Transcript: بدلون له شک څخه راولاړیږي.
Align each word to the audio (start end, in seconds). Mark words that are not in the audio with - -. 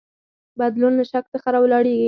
بدلون 0.59 0.93
له 0.99 1.03
شک 1.11 1.25
څخه 1.33 1.47
راولاړیږي. 1.55 1.99